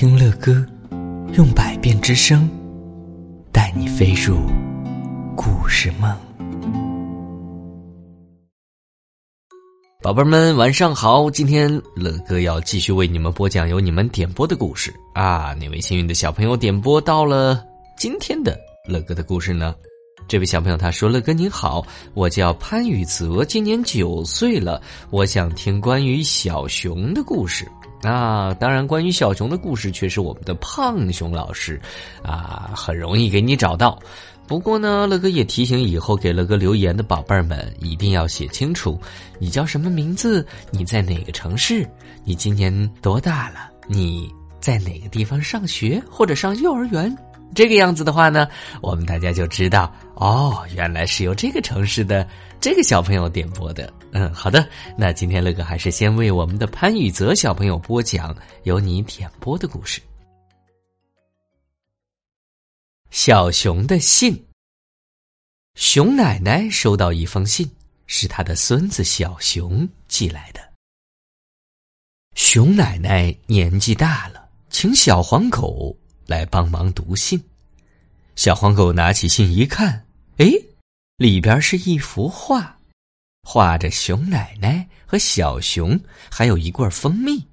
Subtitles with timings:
[0.00, 0.64] 听乐歌，
[1.36, 2.48] 用百变之声，
[3.50, 4.36] 带你飞入
[5.36, 6.16] 故事梦。
[10.00, 11.28] 宝贝们，晚上好！
[11.28, 15.52] 今天乐哥要继续为你们播讲由你们点播的故事啊！
[15.54, 17.60] 哪位幸运的小朋友点播到了
[17.96, 18.56] 今天的
[18.88, 19.74] 乐哥的故事呢？
[20.28, 21.84] 这位小朋友他说：“乐哥您好，
[22.14, 24.80] 我叫潘宇泽，今年九岁了，
[25.10, 27.66] 我想听关于小熊的故事。”
[28.02, 31.80] 啊，当然，关于小熊的故事却是我们的胖熊老师，
[32.22, 33.98] 啊，很容易给你找到。
[34.46, 38.98] 不过呢，乐哥也提醒以后给乐哥留言的宝贝儿们，一定要写清楚，
[39.38, 41.86] 你叫什么名字，你在哪个城市，
[42.24, 47.14] 你今年多大了，你在哪个地方上学或者上幼儿园。
[47.54, 48.46] 这个样子的话呢，
[48.80, 52.26] 我们大家就知道哦，原来是由这个城市的
[52.60, 53.92] 这个小朋友点播的。
[54.12, 60.00] 嗯，好的，那今天乐哥还是先为我们的潘宇泽小朋友播讲由你点播的故事。
[63.10, 64.44] 小熊的信。
[65.74, 67.70] 熊奶奶收到一封信，
[68.06, 70.60] 是他的孙子小熊寄来的。
[72.34, 75.96] 熊奶奶年纪大了，请小黄狗。
[76.26, 77.42] 来帮忙读信，
[78.36, 80.04] 小黄狗拿起信一看，
[80.36, 80.52] 哎，
[81.18, 82.78] 里边是一幅画，
[83.42, 85.98] 画着熊奶奶和小熊，
[86.30, 87.44] 还有一罐蜂蜜。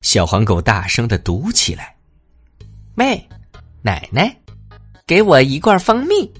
[0.00, 1.94] 小黄狗大声的读起来
[2.96, 3.28] ：“妹，
[3.82, 4.34] 奶奶，
[5.06, 6.32] 给我一罐蜂蜜。”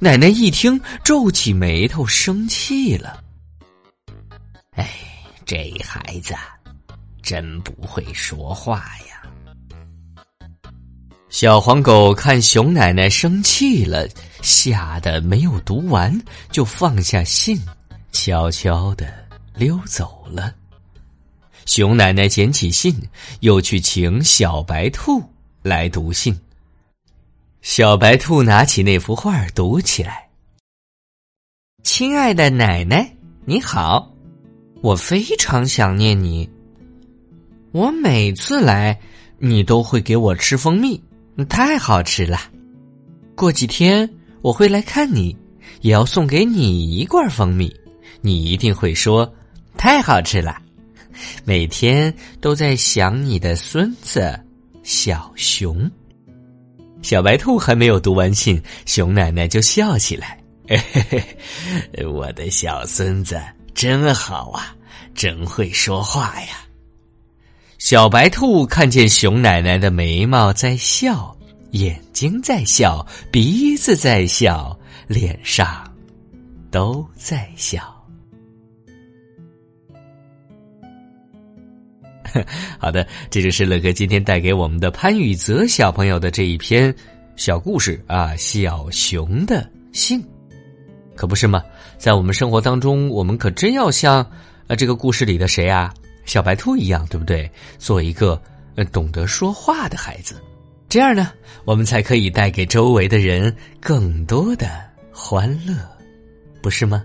[0.00, 3.22] 奶奶一听，皱起眉头，生气了
[4.74, 4.90] ：“哎，
[5.46, 6.34] 这孩子
[7.22, 8.78] 真不会说话
[9.08, 9.22] 呀！”
[11.30, 14.08] 小黄狗看熊奶奶生气了，
[14.42, 17.56] 吓得没有读完，就放下信，
[18.10, 19.06] 悄悄的
[19.54, 20.52] 溜走了。
[21.66, 22.92] 熊奶奶捡起信，
[23.40, 25.22] 又去请小白兔
[25.62, 26.36] 来读信。
[27.62, 30.28] 小白兔拿起那幅画读起来
[31.84, 33.08] ：“亲爱的奶奶，
[33.44, 34.12] 你好，
[34.82, 36.50] 我非常想念你。
[37.70, 38.98] 我每次来，
[39.38, 41.00] 你都会给我吃蜂蜜。”
[41.46, 42.38] 太好吃了！
[43.34, 44.08] 过几天
[44.42, 45.36] 我会来看你，
[45.80, 47.74] 也要送给你一罐蜂蜜。
[48.20, 49.32] 你一定会说
[49.76, 50.60] 太好吃了。
[51.44, 54.38] 每天都在想你的孙子
[54.82, 55.90] 小熊。
[57.02, 61.24] 小白兔还没有读完信，熊奶奶就笑起来：“嘿嘿
[61.96, 63.40] 嘿我的小孙子
[63.74, 64.76] 真好啊，
[65.14, 66.58] 真会说话呀！”
[67.80, 71.34] 小白兔看见熊奶奶的眉毛在笑，
[71.70, 75.90] 眼睛在笑，鼻子在笑，脸上
[76.70, 77.82] 都在笑。
[82.78, 86.94] 好的，这就是乐哥今天带给我们的潘宇泽小朋友的这一篇
[87.34, 90.22] 小故事啊，小熊的信，
[91.16, 91.62] 可不是吗？
[91.96, 94.30] 在我们生活当中，我们可真要像
[94.66, 95.94] 呃这个故事里的谁啊？
[96.24, 97.50] 小白兔一样，对不对？
[97.78, 98.40] 做一个
[98.76, 100.40] 呃懂得说话的孩子，
[100.88, 101.32] 这样呢，
[101.64, 104.68] 我们才可以带给周围的人更多的
[105.12, 105.74] 欢乐，
[106.62, 107.04] 不是吗？